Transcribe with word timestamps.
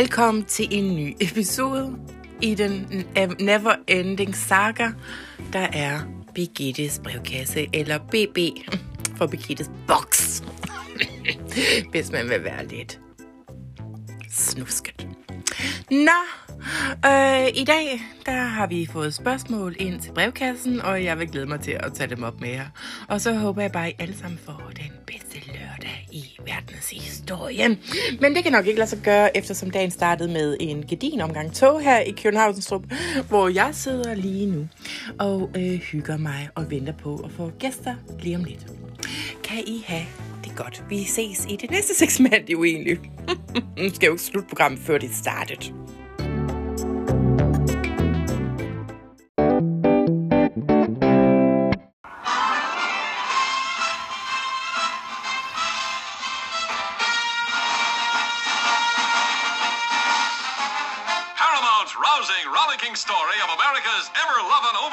Velkommen 0.00 0.44
til 0.44 0.68
en 0.70 0.96
ny 0.96 1.16
episode 1.20 1.96
i 2.42 2.54
den 2.54 3.04
Never 3.40 3.74
Ending 3.86 4.36
Saga, 4.36 4.88
der 5.52 5.66
er 5.72 6.00
Birgittes 6.34 7.00
brevkasse, 7.04 7.68
eller 7.72 7.98
BB 7.98 8.38
for 9.16 9.26
Birgittes 9.26 9.70
box, 9.86 10.40
hvis 11.90 12.12
man 12.12 12.28
vil 12.28 12.44
være 12.44 12.66
lidt 12.66 13.00
snusket. 14.30 15.08
Nå, 15.90 16.20
øh, 17.06 17.48
i 17.54 17.64
dag 17.64 18.02
der 18.26 18.42
har 18.42 18.66
vi 18.66 18.88
fået 18.92 19.14
spørgsmål 19.14 19.76
ind 19.78 20.00
til 20.00 20.12
brevkassen, 20.12 20.80
og 20.80 21.04
jeg 21.04 21.18
vil 21.18 21.28
glæde 21.28 21.46
mig 21.46 21.60
til 21.60 21.76
at 21.80 21.94
tage 21.94 22.10
dem 22.10 22.22
op 22.22 22.40
med 22.40 22.50
jer. 22.50 22.66
Og 23.08 23.20
så 23.20 23.34
håber 23.34 23.62
jeg 23.62 23.72
bare, 23.72 23.86
at 23.86 23.92
I 23.92 24.02
alle 24.02 24.16
sammen 24.16 24.38
får 24.38 24.70
den 24.76 24.92
bedste 25.06 25.29
i 26.12 26.24
verdenshistorien. 26.44 27.78
Men 28.20 28.34
det 28.34 28.42
kan 28.42 28.52
nok 28.52 28.66
ikke 28.66 28.78
lade 28.78 28.90
sig 28.90 28.98
gøre, 29.04 29.36
eftersom 29.36 29.70
dagen 29.70 29.90
startede 29.90 30.32
med 30.32 30.56
en 30.60 30.86
gedin 30.86 31.20
omgang 31.20 31.54
tog 31.54 31.80
her 31.80 31.98
i 31.98 32.10
Københavnstrup, 32.10 32.82
hvor 33.28 33.48
jeg 33.48 33.70
sidder 33.72 34.14
lige 34.14 34.46
nu 34.46 34.68
og 35.18 35.50
øh, 35.56 35.72
hygger 35.72 36.16
mig 36.16 36.48
og 36.54 36.70
venter 36.70 36.92
på 36.92 37.16
at 37.24 37.30
få 37.32 37.52
gæster 37.58 37.94
lige 38.20 38.36
om 38.36 38.44
lidt. 38.44 38.66
Kan 39.44 39.58
I 39.66 39.84
have 39.86 40.06
det 40.44 40.56
godt. 40.56 40.84
Vi 40.88 41.04
ses 41.04 41.46
i 41.48 41.56
det 41.56 41.70
næste 41.70 41.94
segment 42.06 42.50
jo 42.50 42.64
egentlig. 42.64 42.98
nu 43.78 43.90
skal 43.94 44.06
jo 44.06 44.18
ikke 44.18 44.78
før 44.78 44.98
det 44.98 45.14
startet. 45.14 45.74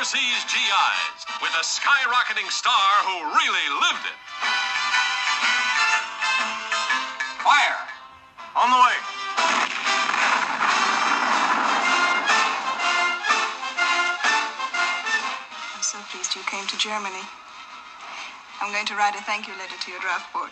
Overseas 0.00 0.44
GIs 0.48 1.20
with 1.42 1.52
a 1.52 1.60
skyrocketing 1.60 2.50
star 2.50 2.72
who 3.04 3.20
really 3.36 3.68
lived 3.84 4.06
it. 4.08 4.16
Fire! 7.44 7.84
On 8.56 8.70
the 8.70 8.80
way. 8.80 8.96
I'm 15.76 15.82
so 15.82 15.98
pleased 16.08 16.34
you 16.34 16.40
came 16.48 16.64
to 16.68 16.78
Germany. 16.78 17.20
I'm 18.62 18.72
going 18.72 18.86
to 18.86 18.94
write 18.94 19.14
a 19.16 19.22
thank 19.24 19.48
you 19.48 19.52
letter 19.58 19.76
to 19.76 19.90
your 19.90 20.00
draft 20.00 20.32
board. 20.32 20.48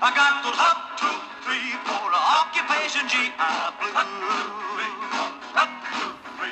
I 0.00 0.08
got 0.16 0.40
those 0.40 0.56
up, 0.56 0.96
two, 0.96 1.12
three, 1.44 1.76
four, 1.84 2.08
occupation 2.16 3.04
GI 3.12 3.28
blue. 3.76 4.85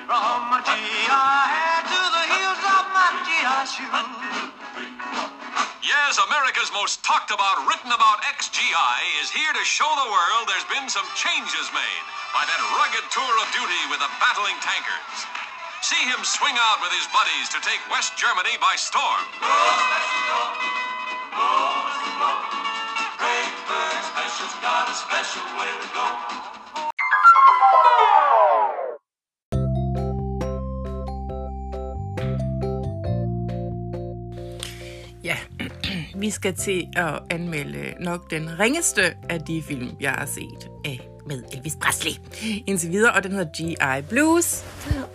Up, 0.04 0.12
two, 0.12 0.20
three, 0.20 0.20
from 0.20 0.52
my 0.52 0.60
GI 0.60 1.08
hat 1.08 1.88
to 1.88 2.02
the 2.12 2.24
heels 2.28 2.60
of 2.60 2.84
my 2.92 3.08
GI. 3.24 3.64
Yes, 5.80 6.20
America's 6.28 6.68
most 6.76 7.00
talked 7.00 7.32
about, 7.32 7.64
written 7.64 7.88
about 7.88 8.20
ex-GI 8.28 9.00
is 9.24 9.32
here 9.32 9.48
to 9.56 9.64
show 9.64 9.88
the 9.88 10.08
world 10.12 10.44
there's 10.44 10.68
been 10.68 10.92
some 10.92 11.08
changes 11.16 11.72
made 11.72 12.04
by 12.36 12.44
that 12.44 12.60
rugged 12.76 13.06
tour 13.16 13.34
of 13.40 13.48
duty 13.56 13.82
with 13.88 14.00
the 14.04 14.12
battling 14.20 14.56
tankers. 14.60 15.24
See 15.80 16.04
him 16.04 16.20
swing 16.20 16.56
out 16.56 16.84
with 16.84 16.92
his 16.92 17.08
buddies 17.08 17.48
to 17.56 17.58
take 17.64 17.80
West 17.88 18.12
Germany 18.20 18.60
by 18.60 18.76
storm. 18.76 19.24
Great 23.16 23.52
special's 24.04 24.56
got 24.60 24.84
a 24.84 24.96
special 24.96 25.44
way 25.56 25.72
to 25.80 25.88
go. 25.96 26.63
Vi 36.16 36.30
skal 36.30 36.54
til 36.54 36.86
at 36.96 37.18
anmelde 37.30 37.94
nok 38.00 38.30
den 38.30 38.60
ringeste 38.60 39.02
af 39.28 39.40
de 39.40 39.62
film, 39.62 39.90
jeg 40.00 40.10
har 40.10 40.26
set 40.26 40.70
af 40.84 41.08
med 41.26 41.42
Elvis 41.52 41.76
Presley 41.76 42.12
indtil 42.66 42.90
videre, 42.90 43.12
og 43.12 43.22
den 43.22 43.32
hedder 43.32 43.50
G.I. 43.98 44.02
Blues. 44.08 44.64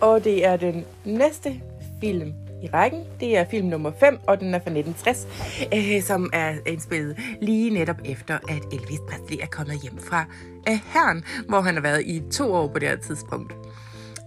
Og 0.00 0.24
det 0.24 0.46
er 0.46 0.56
den 0.56 0.84
næste 1.04 1.60
film 2.00 2.32
i 2.62 2.68
rækken. 2.74 3.04
Det 3.20 3.36
er 3.36 3.44
film 3.50 3.66
nummer 3.66 3.92
5, 4.00 4.18
og 4.26 4.40
den 4.40 4.54
er 4.54 4.58
fra 4.58 4.70
1960, 4.70 5.26
øh, 5.74 6.02
som 6.02 6.30
er 6.32 6.54
indspillet 6.66 7.16
lige 7.42 7.70
netop 7.70 8.00
efter, 8.04 8.34
at 8.48 8.62
Elvis 8.72 9.00
Presley 9.10 9.38
er 9.42 9.46
kommet 9.46 9.80
hjem 9.82 9.98
fra 9.98 10.24
øh, 10.68 10.78
herren, 10.86 11.24
hvor 11.48 11.60
han 11.60 11.74
har 11.74 11.82
været 11.82 12.02
i 12.06 12.22
to 12.32 12.52
år 12.52 12.68
på 12.68 12.78
det 12.78 12.88
her 12.88 12.96
tidspunkt. 12.96 13.52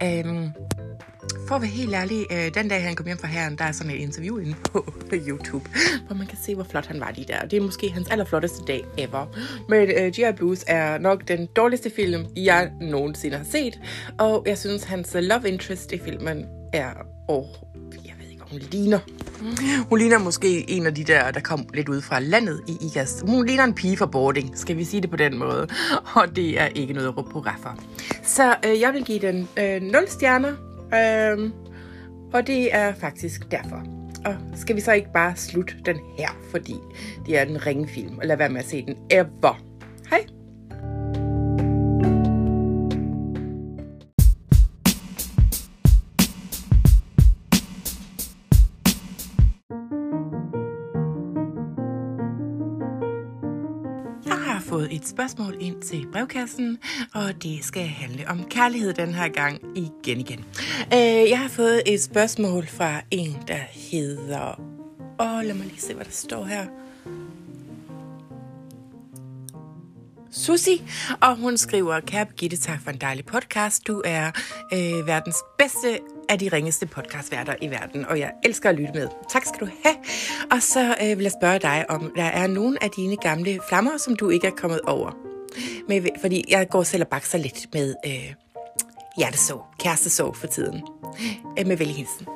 Øh, 0.04 0.26
for 1.48 1.56
at 1.56 1.62
være 1.62 1.72
helt 1.72 1.94
ærlig, 1.94 2.26
øh, 2.32 2.54
den 2.54 2.68
dag 2.68 2.84
han 2.84 2.96
kom 2.96 3.06
hjem 3.06 3.18
fra 3.18 3.28
herren, 3.28 3.58
der 3.58 3.64
er 3.64 3.72
sådan 3.72 3.92
et 3.92 3.98
interview 3.98 4.38
inde 4.38 4.56
på 4.74 4.86
YouTube, 5.12 5.70
hvor 6.08 6.16
man 6.16 6.28
kan 6.28 6.38
se, 6.46 6.56
hvor 6.56 6.64
flot 6.64 6.86
han 6.86 7.00
var 7.00 7.12
lige 7.16 7.28
der. 7.28 7.48
Det 7.48 7.58
er 7.58 7.62
måske 7.62 7.92
hans 7.92 8.10
allerflotteste 8.10 8.64
dag 8.68 8.86
ever. 8.98 9.26
Men 9.70 9.90
øh, 9.90 10.12
G.I. 10.12 10.32
Blues 10.36 10.64
er 10.68 10.98
nok 10.98 11.28
den 11.28 11.46
dårligste 11.46 11.92
film, 11.96 12.26
jeg 12.36 12.72
nogensinde 12.82 13.38
har 13.38 13.46
set. 13.46 13.80
Og 14.20 14.44
jeg 14.46 14.58
synes, 14.58 14.84
hans 14.84 15.16
love 15.20 15.48
interest 15.48 15.92
i 15.92 16.00
filmen 16.00 16.46
er... 16.74 16.90
Åh, 17.30 17.46
jeg 18.06 18.14
ved 18.22 18.30
ikke, 18.32 18.44
om 18.44 18.50
hun 18.52 18.60
ligner. 18.60 19.00
Mm. 19.42 19.84
Hun 19.90 20.00
ligner 20.00 20.18
måske 20.18 20.70
en 20.70 20.86
af 20.86 20.96
de 20.96 21.04
der, 21.04 21.32
der 21.32 21.40
kom 21.40 21.66
lidt 21.74 21.90
ud 21.90 22.02
fra 22.02 22.20
landet 22.20 22.62
i 22.68 22.78
IGAS. 22.86 23.24
Hun 23.28 23.46
ligner 23.46 23.64
en 23.64 23.74
pige 23.74 23.98
fra 23.98 24.06
boarding, 24.06 24.58
skal 24.58 24.78
vi 24.78 24.84
sige 24.84 25.02
det 25.02 25.10
på 25.10 25.18
den 25.18 25.38
måde. 25.38 25.68
Og 26.16 26.36
det 26.36 26.62
er 26.62 26.66
ikke 26.66 26.94
noget 26.94 27.08
at 27.08 27.18
råbe 27.18 27.30
på 27.30 27.40
raffer. 27.40 27.76
Så 28.24 28.56
øh, 28.66 28.80
jeg 28.80 28.94
vil 28.94 29.04
give 29.04 29.20
den 29.20 29.50
øh, 29.58 29.82
0 29.82 30.06
stjerner. 30.08 30.73
Øhm, 30.94 31.52
og 32.34 32.48
det 32.48 32.76
er 32.76 32.94
faktisk 32.94 33.52
derfor. 33.52 33.84
Og 34.26 34.36
skal 34.56 34.76
vi 34.76 34.82
så 34.82 34.92
ikke 34.92 35.14
bare 35.14 35.36
slutte 35.36 35.76
den 35.86 36.00
her, 36.18 36.30
fordi 36.52 36.76
det 37.26 37.38
er 37.38 37.46
den 37.46 37.66
ringe 37.66 37.88
film, 37.88 38.18
og 38.18 38.26
lad 38.26 38.38
være 38.38 38.50
med 38.50 38.60
at 38.60 38.66
se 38.66 38.86
den 38.86 38.96
ever. 39.10 39.62
Hej! 40.10 40.26
Fået 54.74 54.96
et 54.96 55.08
spørgsmål 55.08 55.58
ind 55.60 55.82
til 55.82 56.08
brevkassen, 56.12 56.78
og 57.14 57.44
det 57.44 57.66
skal 57.66 57.84
handle 57.84 58.28
om 58.28 58.44
kærlighed 58.44 58.94
den 58.94 59.14
her 59.14 59.28
gang 59.28 59.62
igen 59.76 60.20
igen. 60.20 60.46
Øh, 60.94 61.30
jeg 61.30 61.40
har 61.40 61.48
fået 61.48 61.82
et 61.86 62.02
spørgsmål 62.02 62.68
fra 62.68 63.02
en, 63.12 63.38
der 63.48 63.60
hedder... 63.72 64.62
Åh, 65.20 65.44
lad 65.44 65.54
mig 65.54 65.66
lige 65.66 65.82
se, 65.82 65.94
hvad 65.94 66.06
der 66.06 66.12
står 66.12 66.44
her. 66.44 66.66
Susi, 70.34 70.84
og 71.22 71.36
hun 71.36 71.58
skriver, 71.58 72.00
kære 72.00 72.26
Birgitte, 72.26 72.58
tak 72.58 72.82
for 72.84 72.92
en 72.92 72.98
dejlig 72.98 73.26
podcast. 73.26 73.88
Du 73.88 74.02
er 74.06 74.32
øh, 74.74 75.08
verdens 75.08 75.36
bedste 75.58 76.00
af 76.30 76.40
de 76.40 76.50
ringeste 76.54 76.86
podcastværter 76.86 77.56
i 77.62 77.68
verden, 77.68 78.06
og 78.06 78.20
jeg 78.20 78.32
elsker 78.44 78.70
at 78.70 78.76
lytte 78.76 78.94
med. 78.94 79.08
Tak 79.30 79.46
skal 79.46 79.60
du 79.60 79.72
have. 79.84 79.96
Og 80.52 80.62
så 80.62 80.96
øh, 81.02 81.18
vil 81.18 81.24
jeg 81.24 81.32
spørge 81.42 81.60
dig, 81.60 81.86
om 81.90 82.12
der 82.16 82.24
er 82.24 82.48
nogen 82.48 82.78
af 82.82 82.90
dine 82.90 83.18
gamle 83.18 83.60
flammer, 83.70 83.98
som 83.98 84.16
du 84.16 84.30
ikke 84.30 84.48
er 84.48 84.52
kommet 84.52 84.82
over. 84.82 85.12
Med, 85.88 86.02
fordi 86.22 86.44
jeg 86.50 86.70
går 86.70 86.84
selv 86.84 87.04
og 87.04 87.08
bakser 87.08 87.38
lidt 87.38 87.68
med 87.74 87.96
øh, 88.06 88.34
hjertesår, 89.18 89.76
kærestesår 89.80 90.34
for 90.34 90.48
tiden. 90.48 90.82
Øh, 91.60 91.68
med 91.68 91.78
velhilsen. 91.78 92.28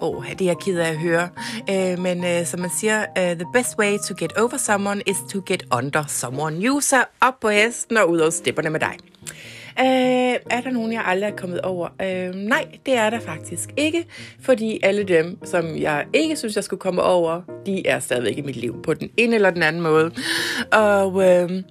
Åh, 0.00 0.16
oh, 0.16 0.30
det 0.30 0.40
er 0.40 0.44
jeg 0.44 0.58
ked 0.58 0.78
af 0.78 0.88
at 0.88 0.98
høre. 0.98 1.28
Øh, 1.70 1.98
men 1.98 2.24
øh, 2.24 2.46
som 2.46 2.60
man 2.60 2.70
siger, 2.70 3.04
uh, 3.18 3.38
the 3.38 3.46
best 3.52 3.78
way 3.78 3.98
to 4.08 4.14
get 4.18 4.32
over 4.38 4.56
someone 4.56 5.02
is 5.06 5.16
to 5.32 5.40
get 5.46 5.64
under 5.74 6.04
someone. 6.08 6.66
You 6.66 6.80
så 6.80 7.04
op 7.20 7.40
på 7.40 7.48
hesten 7.48 7.96
og 7.96 8.10
ud 8.10 8.18
over 8.18 8.30
stepperne 8.30 8.70
med 8.70 8.80
dig. 8.80 8.96
Øh, 9.80 10.36
er 10.50 10.60
der 10.60 10.70
nogen, 10.70 10.92
jeg 10.92 11.02
aldrig 11.06 11.30
er 11.30 11.36
kommet 11.36 11.60
over? 11.60 11.88
Øh, 12.02 12.34
nej, 12.34 12.66
det 12.86 12.94
er 12.94 13.10
der 13.10 13.20
faktisk 13.20 13.70
ikke, 13.76 14.04
fordi 14.40 14.80
alle 14.82 15.02
dem, 15.02 15.38
som 15.44 15.76
jeg 15.76 16.06
ikke 16.12 16.36
synes, 16.36 16.56
jeg 16.56 16.64
skulle 16.64 16.80
komme 16.80 17.02
over, 17.02 17.42
de 17.66 17.86
er 17.86 17.98
stadigvæk 17.98 18.38
i 18.38 18.42
mit 18.42 18.56
liv 18.56 18.82
på 18.82 18.94
den 18.94 19.10
ene 19.16 19.34
eller 19.34 19.50
den 19.50 19.62
anden 19.62 19.82
måde. 19.82 20.10
Og 20.72 21.24
øh, 21.28 21.62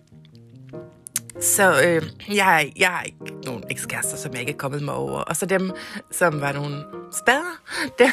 så 1.41 1.81
øh, 1.87 2.35
jeg, 2.35 2.71
jeg 2.79 3.03
ikke 3.05 3.34
ekskærester, 3.69 4.17
som 4.17 4.31
jeg 4.31 4.39
ikke 4.39 4.51
er 4.51 4.57
kommet 4.57 4.81
mig 4.81 4.93
over. 4.93 5.19
Og 5.19 5.35
så 5.35 5.45
dem, 5.45 5.71
som 6.11 6.41
var 6.41 6.51
nogle 6.51 6.83
spader, 7.11 7.61
dem, 7.99 8.09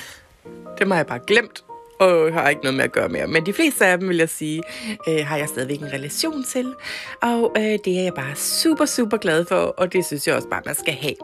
dem 0.79 0.91
har 0.91 0.99
jeg 0.99 1.07
bare 1.07 1.21
glemt 1.27 1.65
og 2.01 2.33
har 2.33 2.49
ikke 2.49 2.63
noget 2.63 2.77
med 2.77 2.85
at 2.85 2.93
gøre 2.93 3.09
mere. 3.09 3.27
Men 3.27 3.47
de 3.47 3.53
fleste 3.53 3.87
af 3.87 3.99
dem, 3.99 4.09
vil 4.09 4.17
jeg 4.17 4.29
sige, 4.29 4.63
øh, 5.09 5.27
har 5.27 5.37
jeg 5.37 5.49
stadigvæk 5.49 5.81
en 5.81 5.93
relation 5.93 6.45
til. 6.45 6.75
Og 7.23 7.53
øh, 7.57 7.79
det 7.85 7.99
er 7.99 8.03
jeg 8.03 8.15
bare 8.15 8.37
super, 8.37 8.85
super 8.85 9.17
glad 9.17 9.45
for, 9.45 9.57
og 9.57 9.93
det 9.93 10.05
synes 10.05 10.27
jeg 10.27 10.37
også 10.37 10.49
bare, 10.49 10.63
man 10.67 10.75
skal 10.75 10.95
have. 10.95 11.15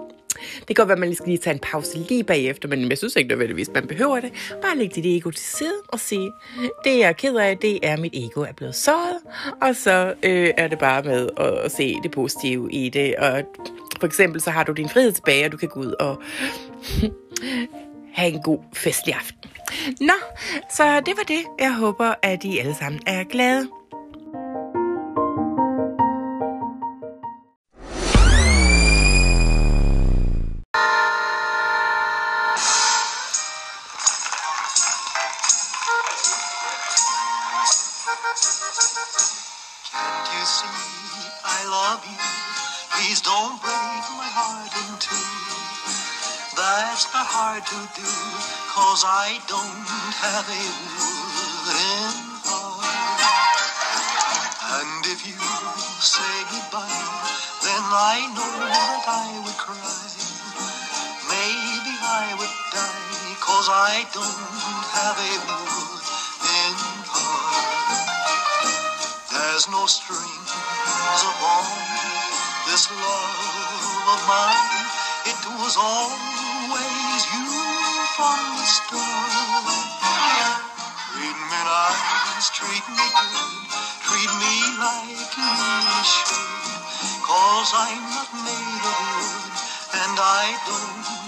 Det 0.59 0.67
kan 0.67 0.75
godt 0.75 0.89
være, 0.89 0.97
at 0.97 0.99
man 0.99 1.09
lige 1.09 1.17
skal 1.17 1.29
lige 1.29 1.39
tage 1.39 1.55
en 1.55 1.61
pause 1.61 1.99
lige 1.99 2.25
bagefter, 2.25 2.69
men 2.69 2.91
jeg 2.91 2.99
synes 2.99 3.17
ikke 3.17 3.29
nødvendigvis, 3.29 3.71
man 3.75 3.87
behøver 3.87 4.21
det. 4.21 4.33
Bare 4.63 4.79
læg 4.79 4.95
dit 4.95 5.07
ego 5.07 5.31
til 5.31 5.45
side 5.45 5.75
og 5.89 6.01
sige, 6.01 6.33
det 6.85 6.99
jeg 6.99 7.09
er 7.09 7.13
ked 7.13 7.37
af, 7.37 7.59
det 7.59 7.79
er, 7.83 7.93
at 7.93 7.99
mit 7.99 8.15
ego 8.15 8.41
er 8.41 8.53
blevet 8.53 8.75
såret, 8.75 9.19
og 9.63 9.77
så 9.77 10.15
øh, 10.23 10.51
er 10.57 10.69
det 10.69 10.79
bare 10.79 11.03
med 11.03 11.29
at, 11.37 11.59
at 11.59 11.73
se 11.73 11.97
det 12.03 12.11
positive 12.11 12.73
i 12.73 12.89
det. 12.89 13.17
Og 13.17 13.43
for 14.00 14.06
eksempel 14.06 14.41
så 14.41 14.50
har 14.50 14.65
du 14.65 14.73
din 14.73 14.89
frihed 14.89 15.12
tilbage, 15.12 15.45
og 15.45 15.53
du 15.53 15.56
kan 15.56 15.69
gå 15.69 15.81
ud 15.81 15.93
og 16.00 16.23
have 18.19 18.33
en 18.33 18.43
god 18.43 18.59
festlig 18.75 19.15
aften. 19.15 19.50
Nå, 20.00 20.12
så 20.71 21.00
det 21.06 21.15
var 21.17 21.25
det. 21.29 21.41
Jeg 21.59 21.75
håber, 21.75 22.15
at 22.23 22.45
I 22.45 22.59
alle 22.59 22.75
sammen 22.75 23.00
er 23.06 23.25
glade. 23.25 23.69
That's 46.79 47.11
not 47.11 47.27
hard 47.27 47.67
to 47.67 47.81
do, 47.99 48.07
cause 48.71 49.03
I 49.03 49.43
don't 49.51 49.83
have 50.23 50.47
a 50.47 50.63
heart. 52.47 53.19
And 54.63 55.03
if 55.11 55.27
you 55.27 55.35
say 55.99 56.35
goodbye, 56.55 57.03
then 57.67 57.83
I 57.83 58.31
know 58.31 58.53
that 58.63 59.05
I 59.11 59.43
would 59.43 59.59
cry. 59.59 60.07
Maybe 61.27 61.95
I 61.99 62.39
would 62.39 62.55
die, 62.71 63.35
cause 63.43 63.67
I 63.67 64.07
don't 64.15 64.47
have 64.95 65.19
a 65.19 65.33
heart. 65.51 65.99
There's 69.35 69.67
no 69.67 69.83
strings 69.91 70.51
upon 71.27 71.67
this 72.71 72.87
love 72.95 74.07
of 74.15 74.21
mine. 74.31 74.87
It 75.27 75.43
was 75.59 75.75
always 77.19 77.35
you 77.35 78.06
from 78.17 78.38
the 78.56 78.65
start. 78.65 79.67
Treat 81.12 81.38
me 81.50 81.61
nice, 81.67 82.50
treat 82.55 82.87
me 82.94 83.06
good, 83.19 83.67
treat 84.06 84.32
me 84.38 84.55
like 84.79 85.31
you 85.37 85.49
really 85.50 86.05
should. 86.05 87.23
Cause 87.26 87.73
I'm 87.75 88.03
not 88.15 88.31
made 88.44 88.85
of 88.87 88.99
wood, 89.19 89.53
and 89.99 90.19
I 90.19 90.47
don't 90.67 91.28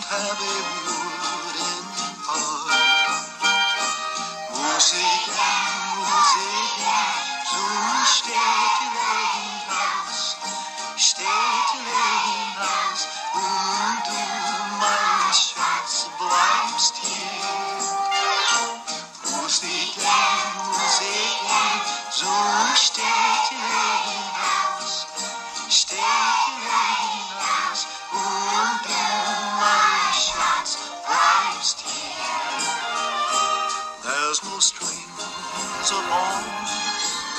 There's 34.30 34.44
no 34.44 34.60
strings 34.60 35.90
upon 35.90 36.44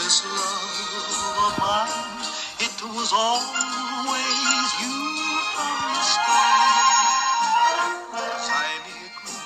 this 0.04 0.28
love 0.28 1.40
of 1.40 1.54
mine. 1.64 2.20
It 2.60 2.84
was 2.84 3.14
always 3.16 4.68
you 4.84 5.00
from 5.56 5.76
the 5.88 6.04
start. 6.04 7.16
Sei 8.44 8.68
mir 8.84 9.08
gut, 9.24 9.40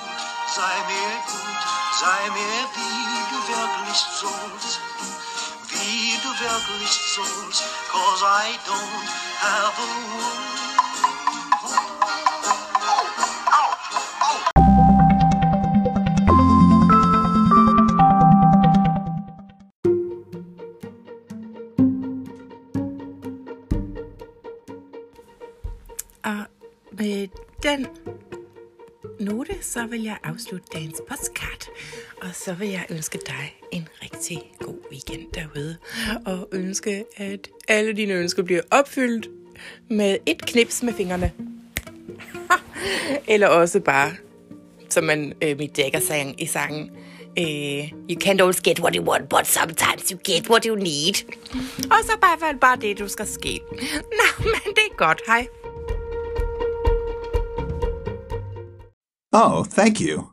sei 0.57 0.75
mir 0.89 1.13
gut, 1.29 1.61
sei 2.01 2.21
mir 2.33 2.65
wie 2.73 3.21
du 3.29 3.37
wirklich 3.53 4.01
sollst. 4.17 4.79
Wie 5.69 6.17
du 6.23 6.29
wirklich 6.49 6.97
sollst, 7.13 7.63
cause 7.91 8.23
I 8.25 8.57
don't 8.65 9.05
have 9.37 9.77
a 9.77 10.17
word. 10.17 10.64
Så 29.75 29.85
vil 29.85 30.03
jeg 30.03 30.17
afslutte 30.23 30.67
dagens 30.73 31.01
podcast. 31.09 31.69
Og 32.21 32.27
så 32.33 32.53
vil 32.53 32.69
jeg 32.69 32.85
ønske 32.89 33.19
dig 33.27 33.55
en 33.71 33.87
rigtig 34.03 34.51
god 34.59 34.77
weekend 34.91 35.31
derude. 35.33 35.77
Og 36.25 36.47
ønske, 36.51 37.05
at 37.17 37.49
alle 37.67 37.93
dine 37.93 38.13
ønsker 38.13 38.43
bliver 38.43 38.61
opfyldt 38.71 39.29
med 39.89 40.17
et 40.25 40.45
knips 40.45 40.83
med 40.83 40.93
fingrene. 40.93 41.31
Eller 43.33 43.47
også 43.47 43.79
bare, 43.79 44.11
som 44.89 45.03
man 45.03 45.33
øh, 45.41 45.57
mit 45.57 45.77
dækker 45.77 45.99
sang 45.99 46.41
i 46.41 46.45
sangen, 46.45 46.91
øh, 47.39 47.91
You 48.09 48.19
can't 48.23 48.39
always 48.39 48.61
get 48.61 48.79
what 48.79 48.95
you 48.95 49.03
want, 49.03 49.29
but 49.29 49.47
sometimes 49.47 50.09
you 50.09 50.19
get 50.23 50.49
what 50.49 50.63
you 50.63 50.75
need. 50.75 51.25
Og 51.91 51.97
så 52.03 52.17
bare, 52.21 52.57
bare 52.59 52.77
det, 52.81 52.99
du 52.99 53.07
skal 53.07 53.27
ske. 53.27 53.59
Nå, 53.91 54.43
men 54.43 54.73
det 54.75 54.83
er 54.91 54.95
godt. 54.97 55.21
Hej. 55.27 55.47
Oh, 59.37 59.65
thank 59.65 59.99
you. 59.99 60.31